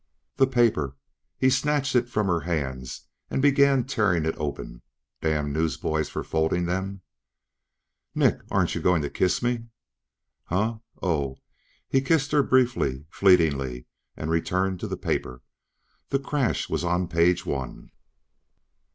"The 0.37 0.47
paper!" 0.47 0.95
He 1.37 1.51
snatched 1.51 1.95
it 1.95 2.09
from 2.09 2.25
her 2.25 2.39
hands 2.39 3.05
and 3.29 3.39
began 3.39 3.83
tearing 3.83 4.25
it 4.25 4.33
open. 4.35 4.81
Damn 5.21 5.53
newsboys 5.53 6.09
for 6.09 6.23
folding 6.23 6.65
them! 6.65 7.01
"Nick! 8.15 8.39
Aren't 8.49 8.73
you 8.73 8.81
going 8.81 9.03
to 9.03 9.11
kiss 9.11 9.43
me?" 9.43 9.65
"Huh? 10.45 10.79
Oh." 11.03 11.37
He 11.87 12.01
kissed 12.01 12.31
her 12.31 12.41
briefly, 12.41 13.05
fleetingly, 13.11 13.85
and 14.17 14.31
returned 14.31 14.79
to 14.79 14.87
the 14.87 14.97
paper. 14.97 15.43
The 16.09 16.17
crash 16.17 16.67
was 16.67 16.83
on 16.83 17.07
page 17.07 17.45
one. 17.45 17.91